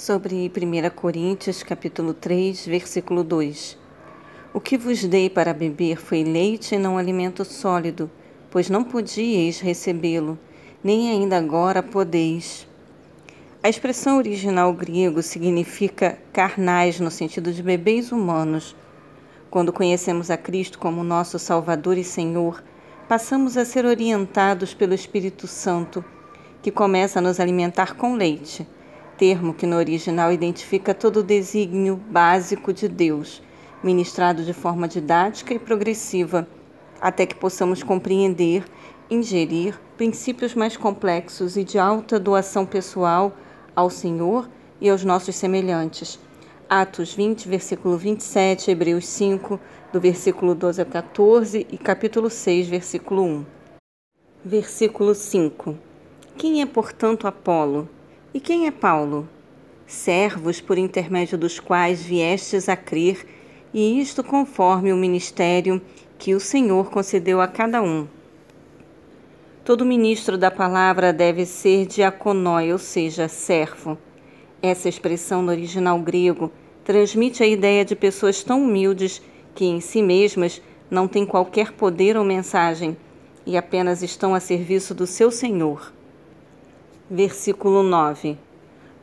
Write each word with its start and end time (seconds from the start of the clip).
sobre 0.00 0.50
1 0.50 0.90
Coríntios, 0.96 1.62
capítulo 1.62 2.14
3, 2.14 2.64
versículo 2.64 3.22
2. 3.22 3.76
O 4.54 4.58
que 4.58 4.78
vos 4.78 5.04
dei 5.04 5.28
para 5.28 5.52
beber 5.52 5.98
foi 5.98 6.24
leite 6.24 6.74
e 6.74 6.78
não 6.78 6.96
alimento 6.96 7.44
sólido, 7.44 8.10
pois 8.50 8.70
não 8.70 8.82
podíeis 8.82 9.60
recebê-lo, 9.60 10.38
nem 10.82 11.10
ainda 11.10 11.36
agora 11.36 11.82
podeis. 11.82 12.66
A 13.62 13.68
expressão 13.68 14.16
original 14.16 14.72
grego 14.72 15.22
significa 15.22 16.18
carnais 16.32 16.98
no 16.98 17.10
sentido 17.10 17.52
de 17.52 17.62
bebês 17.62 18.10
humanos. 18.10 18.74
Quando 19.50 19.70
conhecemos 19.70 20.30
a 20.30 20.36
Cristo 20.38 20.78
como 20.78 21.04
nosso 21.04 21.38
Salvador 21.38 21.98
e 21.98 22.04
Senhor, 22.04 22.64
passamos 23.06 23.58
a 23.58 23.66
ser 23.66 23.84
orientados 23.84 24.72
pelo 24.72 24.94
Espírito 24.94 25.46
Santo, 25.46 26.02
que 26.62 26.70
começa 26.70 27.18
a 27.18 27.22
nos 27.22 27.38
alimentar 27.38 27.96
com 27.96 28.14
leite 28.14 28.66
termo 29.20 29.52
que 29.52 29.66
no 29.66 29.76
original 29.76 30.32
identifica 30.32 30.94
todo 30.94 31.18
o 31.18 31.22
desígnio 31.22 31.96
básico 32.08 32.72
de 32.72 32.88
Deus, 32.88 33.42
ministrado 33.84 34.42
de 34.42 34.54
forma 34.54 34.88
didática 34.88 35.52
e 35.52 35.58
progressiva, 35.58 36.48
até 36.98 37.26
que 37.26 37.34
possamos 37.34 37.82
compreender, 37.82 38.64
ingerir 39.10 39.78
princípios 39.98 40.54
mais 40.54 40.74
complexos 40.74 41.58
e 41.58 41.62
de 41.62 41.78
alta 41.78 42.18
doação 42.18 42.64
pessoal 42.64 43.36
ao 43.76 43.90
Senhor 43.90 44.48
e 44.80 44.88
aos 44.88 45.04
nossos 45.04 45.36
semelhantes. 45.36 46.18
Atos 46.66 47.12
20, 47.12 47.46
versículo 47.46 47.98
27, 47.98 48.70
Hebreus 48.70 49.06
5, 49.06 49.60
do 49.92 50.00
versículo 50.00 50.54
12 50.54 50.80
a 50.80 50.84
14 50.86 51.66
e 51.70 51.76
capítulo 51.76 52.30
6, 52.30 52.68
versículo 52.68 53.22
1. 53.24 53.46
Versículo 54.42 55.14
5. 55.14 55.76
Quem 56.38 56.62
é, 56.62 56.64
portanto, 56.64 57.26
Apolo? 57.26 57.99
E 58.32 58.38
quem 58.38 58.68
é 58.68 58.70
Paulo? 58.70 59.28
Servos 59.88 60.60
por 60.60 60.78
intermédio 60.78 61.36
dos 61.36 61.58
quais 61.58 62.00
viestes 62.00 62.68
a 62.68 62.76
crer, 62.76 63.26
e 63.74 64.00
isto 64.00 64.22
conforme 64.22 64.92
o 64.92 64.96
ministério 64.96 65.82
que 66.16 66.32
o 66.32 66.38
Senhor 66.38 66.90
concedeu 66.90 67.40
a 67.40 67.48
cada 67.48 67.82
um. 67.82 68.06
Todo 69.64 69.84
ministro 69.84 70.38
da 70.38 70.48
palavra 70.48 71.12
deve 71.12 71.44
ser 71.44 71.86
diaconói, 71.86 72.72
ou 72.72 72.78
seja, 72.78 73.26
servo. 73.26 73.98
Essa 74.62 74.88
expressão 74.88 75.42
no 75.42 75.50
original 75.50 75.98
grego 75.98 76.52
transmite 76.84 77.42
a 77.42 77.46
ideia 77.48 77.84
de 77.84 77.96
pessoas 77.96 78.44
tão 78.44 78.62
humildes 78.62 79.20
que 79.56 79.64
em 79.64 79.80
si 79.80 80.02
mesmas 80.02 80.62
não 80.88 81.08
têm 81.08 81.26
qualquer 81.26 81.72
poder 81.72 82.16
ou 82.16 82.24
mensagem 82.24 82.96
e 83.44 83.56
apenas 83.56 84.04
estão 84.04 84.36
a 84.36 84.40
serviço 84.40 84.94
do 84.94 85.04
seu 85.04 85.32
Senhor. 85.32 85.92
Versículo 87.12 87.82
9: 87.82 88.38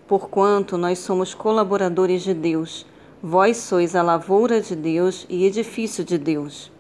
Porquanto 0.08 0.78
nós 0.78 1.00
somos 1.00 1.34
colaboradores 1.34 2.24
de 2.24 2.34
Deus, 2.34 2.86
vós 3.22 3.58
sois 3.58 3.98
a 3.98 4.02
lavoura 4.02 4.62
de 4.62 4.78
Deus 4.78 5.26
e 5.30 5.46
edifício 5.46 6.06
de 6.06 6.18
Deus. 6.18 6.72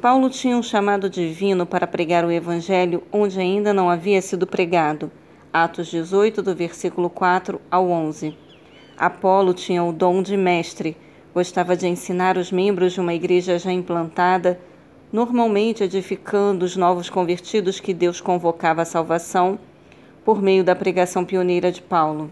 Paulo 0.00 0.28
tinha 0.28 0.56
um 0.56 0.62
chamado 0.62 1.08
divino 1.08 1.64
para 1.64 1.86
pregar 1.86 2.24
o 2.24 2.30
Evangelho 2.32 3.04
onde 3.12 3.38
ainda 3.38 3.72
não 3.72 3.88
havia 3.88 4.20
sido 4.20 4.44
pregado. 4.44 5.12
Atos 5.52 5.86
18, 5.86 6.42
do 6.42 6.56
versículo 6.56 7.08
4 7.08 7.60
ao 7.70 7.88
11. 7.88 8.36
Apolo 8.96 9.54
tinha 9.54 9.84
o 9.84 9.92
dom 9.92 10.24
de 10.24 10.36
mestre, 10.36 10.96
gostava 11.32 11.76
de 11.76 11.86
ensinar 11.86 12.36
os 12.36 12.50
membros 12.50 12.94
de 12.94 13.00
uma 13.00 13.14
igreja 13.14 13.60
já 13.60 13.70
implantada, 13.70 14.58
normalmente 15.12 15.84
edificando 15.84 16.64
os 16.64 16.76
novos 16.76 17.08
convertidos 17.08 17.78
que 17.78 17.94
Deus 17.94 18.20
convocava 18.20 18.82
à 18.82 18.84
salvação 18.84 19.56
por 20.24 20.40
meio 20.40 20.62
da 20.62 20.74
pregação 20.74 21.24
pioneira 21.24 21.72
de 21.72 21.82
Paulo. 21.82 22.30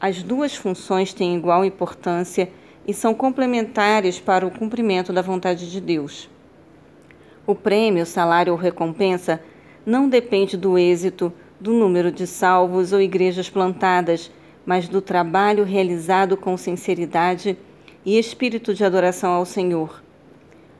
As 0.00 0.22
duas 0.22 0.54
funções 0.54 1.14
têm 1.14 1.36
igual 1.36 1.64
importância 1.64 2.50
e 2.86 2.92
são 2.92 3.14
complementares 3.14 4.20
para 4.20 4.46
o 4.46 4.50
cumprimento 4.50 5.12
da 5.12 5.22
vontade 5.22 5.70
de 5.70 5.80
Deus. 5.80 6.28
O 7.46 7.54
prêmio, 7.54 8.04
salário 8.04 8.52
ou 8.52 8.58
recompensa 8.58 9.40
não 9.84 10.08
depende 10.08 10.56
do 10.56 10.76
êxito, 10.76 11.32
do 11.58 11.72
número 11.72 12.12
de 12.12 12.26
salvos 12.26 12.92
ou 12.92 13.00
igrejas 13.00 13.48
plantadas, 13.48 14.30
mas 14.64 14.88
do 14.88 15.00
trabalho 15.00 15.64
realizado 15.64 16.36
com 16.36 16.56
sinceridade 16.56 17.56
e 18.04 18.18
espírito 18.18 18.74
de 18.74 18.84
adoração 18.84 19.32
ao 19.32 19.46
Senhor. 19.46 20.02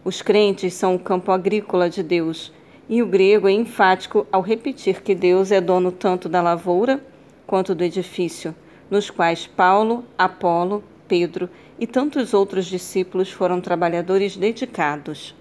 Os 0.04 0.22
crentes 0.22 0.74
são 0.74 0.94
o 0.94 0.98
campo 0.98 1.32
agrícola 1.32 1.88
de 1.88 2.02
Deus 2.02 2.52
e 2.88 3.02
o 3.02 3.06
grego 3.06 3.48
é 3.48 3.52
enfático 3.52 4.26
ao 4.30 4.40
repetir 4.40 5.02
que 5.02 5.14
Deus 5.14 5.50
é 5.50 5.60
dono 5.60 5.90
tanto 5.90 6.28
da 6.28 6.40
lavoura 6.40 7.02
quanto 7.46 7.74
do 7.74 7.82
edifício, 7.82 8.54
nos 8.90 9.10
quais 9.10 9.46
Paulo, 9.46 10.04
Apolo, 10.16 10.82
Pedro 11.08 11.48
e 11.78 11.86
tantos 11.86 12.32
outros 12.32 12.66
discípulos 12.66 13.30
foram 13.30 13.60
trabalhadores 13.60 14.36
dedicados. 14.36 15.34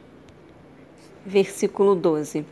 Versículo 1.26 1.96
12. 1.96 2.46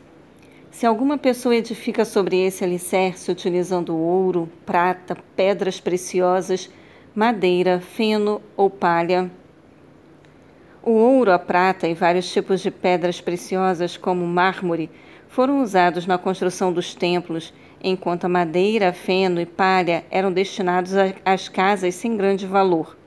Se 0.72 0.88
alguma 0.88 1.18
pessoa 1.18 1.56
edifica 1.56 2.04
sobre 2.04 2.38
esse 2.44 2.64
alicerce 2.64 3.32
utilizando 3.32 3.96
ouro, 3.96 4.50
prata, 4.66 5.16
pedras 5.36 5.80
preciosas, 5.80 6.70
madeira, 7.14 7.80
feno 7.80 8.42
ou 8.58 8.72
palha, 8.72 9.30
o 10.84 10.92
ouro, 10.92 11.32
a 11.32 11.40
prata 11.40 11.88
e 11.88 11.94
vários 11.94 12.30
tipos 12.32 12.60
de 12.60 12.70
pedras 12.70 13.22
preciosas, 13.22 13.96
como 13.96 14.28
mármore, 14.28 14.90
foram 15.30 15.62
usados 15.64 16.06
na 16.06 16.18
construção 16.18 16.74
dos 16.74 16.94
templos, 16.94 17.54
enquanto 17.82 18.26
a 18.26 18.30
madeira, 18.30 18.92
feno 18.92 19.40
e 19.40 19.46
palha 19.46 20.04
eram 20.12 20.32
destinados 20.32 20.92
às 21.24 21.48
casas 21.48 21.96
sem 21.96 22.18
grande 22.18 22.46
valor. 22.46 22.98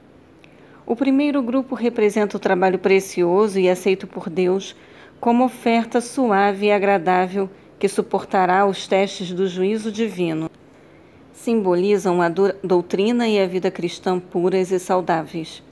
O 0.87 0.97
primeiro 0.97 1.43
grupo 1.43 1.75
representa 1.75 2.37
o 2.37 2.41
trabalho 2.41 2.79
precioso 2.79 3.61
e 3.61 3.69
aceito 3.69 4.07
por 4.07 4.31
Deus 4.31 4.75
como 5.21 5.45
oferta 5.45 6.01
suave 6.01 6.67
e 6.67 6.73
agradável 6.73 7.51
que 7.79 7.89
suportará 7.89 8.65
os 8.65 8.87
testes 8.87 9.33
do 9.33 9.47
juízo 9.47 9.93
divino. 9.93 10.51
Simbolizam 11.33 12.23
a 12.23 12.29
doutrina 12.29 13.29
e 13.29 13.39
a 13.39 13.47
vida 13.47 13.71
cristã 13.71 14.19
puras 14.19 14.71
e 14.71 14.79
saudáveis. 14.79 15.66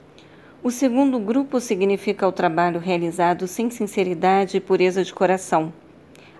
O 0.65 0.71
segundo 0.71 1.19
grupo 1.19 1.59
significa 1.59 2.27
o 2.27 2.31
trabalho 2.31 2.79
realizado 2.79 3.47
sem 3.47 3.69
sinceridade 3.69 4.57
e 4.57 4.59
pureza 4.59 5.03
de 5.03 5.13
coração, 5.13 5.71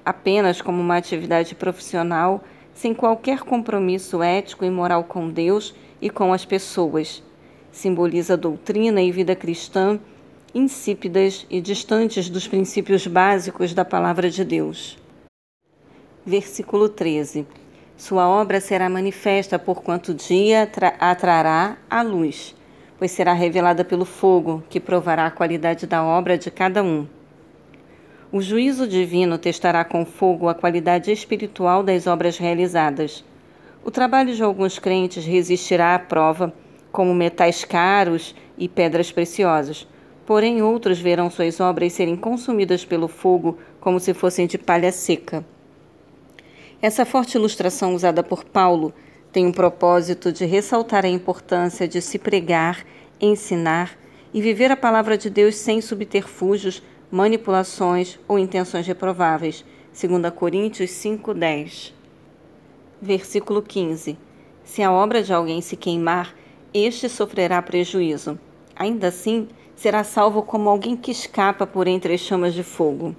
apenas 0.04 0.64
como 0.64 0.82
uma 0.82 0.98
atividade 0.98 1.54
profissional, 1.54 2.44
sem 2.74 2.92
qualquer 2.92 3.42
compromisso 3.42 4.24
ético 4.24 4.66
e 4.66 4.70
moral 4.72 5.04
com 5.04 5.30
Deus 5.30 5.76
e 6.02 6.10
com 6.10 6.34
as 6.34 6.44
pessoas. 6.44 7.22
Simboliza 7.72 8.36
doutrina 8.36 9.00
e 9.00 9.12
vida 9.12 9.36
cristã 9.36 10.00
insípidas 10.56 11.46
e 11.48 11.62
distantes 11.62 12.28
dos 12.28 12.48
princípios 12.48 13.06
básicos 13.06 13.76
da 13.76 13.86
palavra 13.86 14.28
de 14.28 14.44
Deus. 14.44 14.98
Versículo 16.26 16.90
13. 16.90 17.46
Sua 17.96 18.28
obra 18.28 18.60
será 18.60 18.90
manifesta 18.90 19.60
por 19.60 19.84
quanto 19.84 20.16
dia 20.16 20.68
a 21.88 22.02
luz 22.02 22.56
pois 22.98 23.12
será 23.12 23.34
revelada 23.34 23.84
pelo 23.84 24.06
fogo, 24.06 24.64
que 24.70 24.80
provará 24.80 25.26
a 25.26 25.32
qualidade 25.32 25.86
da 25.86 26.04
obra 26.04 26.38
de 26.38 26.50
cada 26.50 26.84
um. 26.84 27.08
O 28.32 28.42
juízo 28.42 28.88
divino 28.88 29.38
testará 29.38 29.84
com 29.86 30.06
fogo 30.06 30.50
a 30.50 30.54
qualidade 30.54 31.12
espiritual 31.12 31.84
das 31.84 32.08
obras 32.08 32.38
realizadas. 32.38 33.24
O 33.84 33.92
trabalho 33.92 34.34
de 34.34 34.44
alguns 34.44 34.80
crentes 34.80 35.26
resistirá 35.26 35.96
à 35.96 36.00
prova, 36.00 36.54
como 36.92 37.14
metais 37.14 37.64
caros 37.64 38.36
e 38.58 38.68
pedras 38.68 39.12
preciosas, 39.12 39.88
porém 40.26 40.62
outros 40.62 41.00
verão 41.00 41.30
suas 41.30 41.60
obras 41.60 41.94
serem 41.94 42.16
consumidas 42.16 42.84
pelo 42.84 43.08
fogo 43.08 43.58
como 43.80 44.00
se 44.00 44.14
fossem 44.14 44.48
de 44.48 44.58
palha 44.58 44.92
seca. 44.92 45.46
Essa 46.82 47.06
forte 47.06 47.38
ilustração 47.38 47.94
usada 47.94 48.24
por 48.24 48.44
Paulo 48.44 48.94
tem 49.36 49.48
o 49.48 49.52
propósito 49.52 50.32
de 50.32 50.46
ressaltar 50.46 51.04
a 51.04 51.10
importância 51.10 51.86
de 51.86 52.02
se 52.02 52.18
pregar, 52.18 52.86
ensinar 53.20 53.92
e 54.34 54.42
viver 54.42 54.72
a 54.72 54.78
palavra 54.78 55.18
de 55.18 55.30
Deus 55.30 55.58
sem 55.58 55.82
subterfúgios, 55.82 56.82
manipulações 57.12 58.18
ou 58.30 58.40
intenções 58.40 58.88
reprováveis. 58.88 59.66
2 59.92 60.34
Coríntios 60.34 60.90
5:10. 60.92 61.94
Versículo 63.02 63.62
15. 63.62 64.18
Se 64.64 64.82
a 64.82 64.90
obra 64.90 65.22
de 65.22 65.34
alguém 65.34 65.60
se 65.60 65.76
queimar, 65.76 66.34
este 66.74 67.10
sofrerá 67.10 67.62
prejuízo. 67.62 68.40
Ainda 68.74 69.10
assim, 69.10 69.50
será 69.76 70.06
salvo 70.06 70.44
como 70.44 70.70
alguém 70.70 70.96
que 70.96 71.12
escapa 71.12 71.68
por 71.68 71.88
entre 71.88 72.14
as 72.14 72.22
chamas 72.22 72.54
de 72.54 72.64
fogo. 72.64 73.14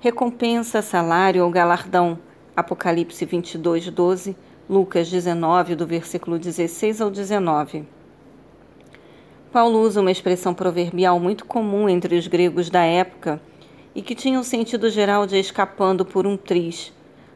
Recompensa, 0.00 0.80
salário 0.80 1.44
ou 1.44 1.50
galardão. 1.50 2.18
Apocalipse 2.56 3.26
22, 3.26 3.90
12 3.90 4.45
Lucas 4.68 5.08
19, 5.08 5.76
do 5.76 5.86
versículo 5.86 6.40
16 6.40 7.00
ao 7.00 7.08
19. 7.08 7.84
Paulo 9.52 9.80
usa 9.80 10.00
uma 10.00 10.10
expressão 10.10 10.52
proverbial 10.52 11.20
muito 11.20 11.44
comum 11.44 11.88
entre 11.88 12.16
os 12.16 12.26
gregos 12.26 12.68
da 12.68 12.82
época 12.82 13.40
e 13.94 14.02
que 14.02 14.12
tinha 14.12 14.40
o 14.40 14.44
sentido 14.44 14.90
geral 14.90 15.24
de 15.24 15.38
escapando 15.38 16.04
por 16.04 16.26
um 16.26 16.36
triz, 16.36 16.92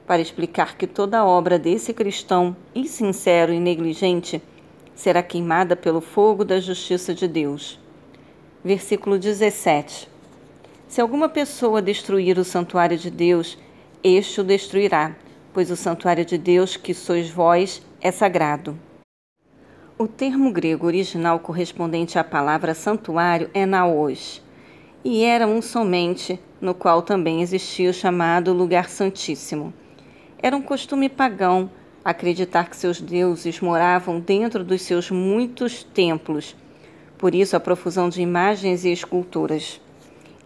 para 0.09 0.21
explicar 0.21 0.77
que 0.77 0.89
toda 0.89 1.25
obra 1.25 1.57
desse 1.57 1.95
cristão 1.95 2.57
insincero 2.75 3.53
e 3.53 3.61
negligente 3.61 4.43
será 4.93 5.23
queimada 5.23 5.77
pelo 5.77 6.01
fogo 6.01 6.45
da 6.45 6.59
justiça 6.59 7.15
de 7.15 7.29
Deus. 7.29 7.79
Versículo 8.65 9.17
17. 9.17 10.09
Se 10.89 11.01
alguma 11.01 11.29
pessoa 11.29 11.81
destruir 11.81 12.39
o 12.39 12.45
santuário 12.45 12.99
de 12.99 13.09
Deus, 13.09 13.57
este 14.03 14.41
o 14.41 14.45
destruirá, 14.45 15.15
pois 15.53 15.71
o 15.71 15.77
santuário 15.77 16.25
de 16.25 16.39
Deus, 16.39 16.77
que 16.77 16.95
sois 16.95 17.31
vós, 17.31 17.83
é 18.01 18.11
sagrado. 18.11 18.79
O 19.99 20.09
termo 20.09 20.51
grego 20.51 20.87
original 20.87 21.39
correspondente 21.41 22.19
à 22.19 22.25
palavra 22.25 22.75
santuário 22.75 23.51
é 23.53 23.67
naos, 23.67 24.43
e 25.05 25.25
era 25.25 25.47
um 25.47 25.61
somente, 25.61 26.41
no 26.61 26.75
qual 26.75 27.03
também 27.03 27.43
existia 27.43 27.91
o 27.91 27.95
chamado 27.95 28.53
lugar 28.53 28.89
santíssimo. 28.89 29.73
Era 30.43 30.57
um 30.57 30.63
costume 30.63 31.09
pagão 31.09 31.71
acreditar 32.05 32.71
que 32.71 32.77
seus 32.77 33.01
deuses 33.01 33.61
moravam 33.61 34.21
dentro 34.21 34.65
dos 34.65 34.83
seus 34.83 35.11
muitos 35.11 35.83
templos, 35.85 36.57
por 37.19 37.35
isso 37.35 37.55
a 37.55 37.61
profusão 37.61 38.09
de 38.09 38.23
imagens 38.23 38.85
e 38.85 38.91
esculturas. 38.91 39.81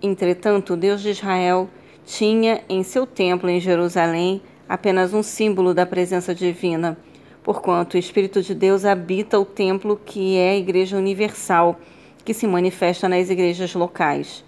Entretanto, 0.03 0.73
o 0.73 0.77
Deus 0.77 1.01
de 1.01 1.11
Israel 1.11 1.69
tinha 2.05 2.62
em 2.69 2.83
seu 2.83 3.06
templo 3.06 3.49
em 3.49 3.61
Jerusalém 3.61 4.43
apenas 4.69 5.12
um 5.12 5.22
símbolo 5.22 5.75
da 5.75 5.84
presença 5.87 6.34
divina, 6.34 6.96
porquanto 7.43 7.94
o 7.94 7.99
Espírito 7.99 8.43
de 8.43 8.55
Deus 8.55 8.84
habita 8.84 9.38
o 9.38 9.44
templo 9.44 10.00
que 10.05 10.37
é 10.37 10.50
a 10.50 10.56
Igreja 10.56 10.96
Universal, 10.96 11.78
que 12.25 12.32
se 12.32 12.46
manifesta 12.46 13.08
nas 13.08 13.28
igrejas 13.28 13.75
locais. 13.75 14.44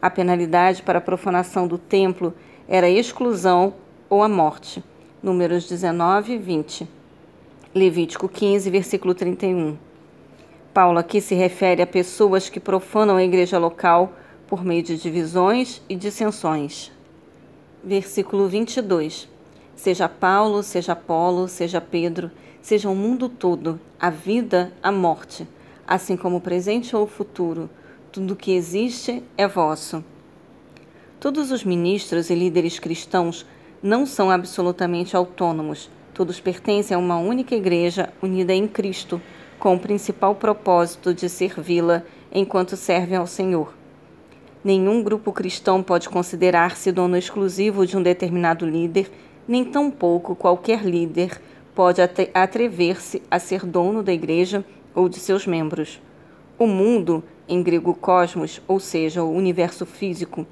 A 0.00 0.10
penalidade 0.10 0.82
para 0.82 0.98
a 0.98 1.02
profanação 1.02 1.68
do 1.68 1.78
templo 1.78 2.34
era 2.68 2.88
a 2.88 2.90
exclusão 2.90 3.74
ou 4.10 4.22
a 4.22 4.28
morte. 4.28 4.82
Números 5.22 5.68
19 5.68 6.32
e 6.32 6.38
20. 6.38 6.88
Levítico 7.72 8.28
15, 8.28 8.68
versículo 8.68 9.14
31. 9.14 9.78
Paulo 10.74 10.98
aqui 10.98 11.20
se 11.20 11.34
refere 11.34 11.80
a 11.80 11.86
pessoas 11.86 12.48
que 12.48 12.58
profanam 12.58 13.16
a 13.16 13.22
igreja 13.22 13.58
local 13.58 14.12
por 14.48 14.64
meio 14.64 14.82
de 14.82 14.96
divisões 14.98 15.80
e 15.88 15.94
dissensões. 15.94 16.90
Versículo 17.84 18.48
22. 18.48 19.31
Seja 19.74 20.08
Paulo, 20.08 20.62
seja 20.62 20.92
Apolo, 20.92 21.48
seja 21.48 21.80
Pedro, 21.80 22.30
seja 22.60 22.88
o 22.88 22.94
mundo 22.94 23.28
todo, 23.28 23.80
a 23.98 24.10
vida, 24.10 24.72
a 24.82 24.92
morte, 24.92 25.46
assim 25.86 26.16
como 26.16 26.36
o 26.36 26.40
presente 26.40 26.94
ou 26.94 27.04
o 27.04 27.08
futuro, 27.08 27.68
tudo 28.12 28.36
que 28.36 28.52
existe 28.52 29.22
é 29.36 29.48
vosso. 29.48 30.04
Todos 31.18 31.50
os 31.50 31.64
ministros 31.64 32.30
e 32.30 32.34
líderes 32.34 32.78
cristãos 32.78 33.46
não 33.82 34.04
são 34.04 34.30
absolutamente 34.30 35.16
autônomos. 35.16 35.90
Todos 36.14 36.38
pertencem 36.38 36.94
a 36.94 36.98
uma 36.98 37.16
única 37.16 37.54
igreja 37.54 38.12
unida 38.22 38.52
em 38.52 38.68
Cristo, 38.68 39.20
com 39.58 39.74
o 39.74 39.78
principal 39.78 40.34
propósito 40.34 41.14
de 41.14 41.28
servi-la 41.28 42.02
enquanto 42.30 42.76
servem 42.76 43.16
ao 43.16 43.26
Senhor. 43.26 43.72
Nenhum 44.62 45.02
grupo 45.02 45.32
cristão 45.32 45.82
pode 45.82 46.08
considerar-se 46.08 46.92
dono 46.92 47.16
exclusivo 47.16 47.86
de 47.86 47.96
um 47.96 48.02
determinado 48.02 48.66
líder, 48.66 49.10
nem 49.46 49.64
tampouco 49.64 50.34
qualquer 50.34 50.84
líder 50.84 51.40
pode 51.74 52.00
atrever-se 52.34 53.22
a 53.30 53.38
ser 53.38 53.64
dono 53.64 54.02
da 54.02 54.12
igreja 54.12 54.64
ou 54.94 55.08
de 55.08 55.18
seus 55.18 55.46
membros. 55.46 56.00
O 56.58 56.66
mundo, 56.66 57.24
em 57.48 57.62
grego 57.62 57.94
cosmos, 57.94 58.60
ou 58.68 58.78
seja, 58.78 59.22
o 59.22 59.32
universo 59.32 59.86
físico, 59.86 60.46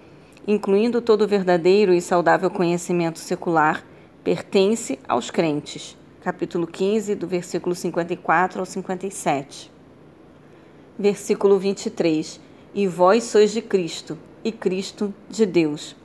incluindo 0.47 1.01
todo 1.01 1.23
o 1.23 1.29
verdadeiro 1.29 1.93
e 1.93 2.01
saudável 2.01 2.51
conhecimento 2.51 3.19
secular, 3.19 3.85
pertence 4.25 4.99
aos 5.07 5.31
crentes. 5.31 5.97
Capítulo 6.23 6.67
15, 6.67 7.15
do 7.15 7.27
versículo 7.27 7.75
54 7.75 8.61
ao 8.61 8.67
57. 8.67 9.71
Versículo 10.99 11.59
23 11.59 12.41
e 12.75 12.87
vós 12.87 13.25
sois 13.25 13.51
de 13.53 13.61
Cristo, 13.61 14.17
e 14.45 14.53
Cristo 14.53 15.13
de 15.29 15.45
Deus. 15.45 15.97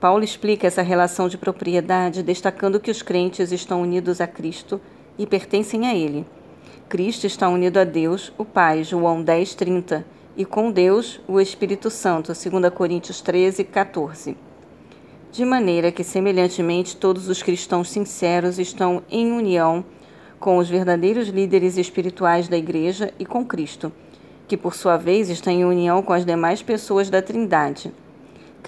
Paulo 0.00 0.22
explica 0.22 0.66
essa 0.66 0.82
relação 0.82 1.28
de 1.28 1.36
propriedade, 1.36 2.22
destacando 2.22 2.80
que 2.80 2.90
os 2.90 3.02
crentes 3.02 3.52
estão 3.52 3.82
unidos 3.82 4.20
a 4.20 4.26
Cristo 4.26 4.80
e 5.18 5.26
pertencem 5.26 5.86
a 5.86 5.94
Ele. 5.94 6.26
Cristo 6.88 7.26
está 7.26 7.48
unido 7.48 7.78
a 7.78 7.84
Deus, 7.84 8.32
o 8.38 8.44
Pai, 8.44 8.84
João 8.84 9.22
10, 9.22 9.54
30, 9.54 10.06
e 10.36 10.44
com 10.44 10.70
Deus, 10.70 11.20
o 11.26 11.40
Espírito 11.40 11.90
Santo, 11.90 12.32
2 12.32 12.72
Coríntios 12.72 13.20
13, 13.20 13.64
14. 13.64 14.36
De 15.32 15.44
maneira 15.44 15.90
que, 15.90 16.04
semelhantemente, 16.04 16.96
todos 16.96 17.28
os 17.28 17.42
cristãos 17.42 17.90
sinceros 17.90 18.58
estão 18.58 19.02
em 19.10 19.32
união 19.32 19.84
com 20.38 20.58
os 20.58 20.68
verdadeiros 20.68 21.28
líderes 21.28 21.76
espirituais 21.76 22.48
da 22.48 22.56
Igreja 22.56 23.12
e 23.18 23.26
com 23.26 23.44
Cristo 23.44 23.92
que 24.48 24.56
por 24.56 24.74
sua 24.74 24.96
vez 24.96 25.28
está 25.28 25.52
em 25.52 25.64
união 25.64 26.02
com 26.02 26.14
as 26.14 26.24
demais 26.24 26.62
pessoas 26.62 27.10
da 27.10 27.20
Trindade. 27.20 27.92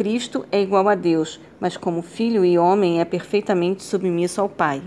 Cristo 0.00 0.46
é 0.50 0.62
igual 0.62 0.88
a 0.88 0.94
Deus, 0.94 1.38
mas 1.60 1.76
como 1.76 2.00
filho 2.00 2.42
e 2.42 2.56
homem 2.56 3.02
é 3.02 3.04
perfeitamente 3.04 3.82
submisso 3.82 4.40
ao 4.40 4.48
Pai. 4.48 4.80